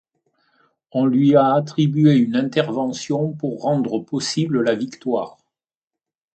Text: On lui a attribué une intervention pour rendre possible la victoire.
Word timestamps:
On 0.91 1.05
lui 1.05 1.35
a 1.35 1.53
attribué 1.53 2.15
une 2.17 2.35
intervention 2.35 3.33
pour 3.33 3.61
rendre 3.61 3.99
possible 3.99 4.59
la 4.63 4.73
victoire. 4.73 5.37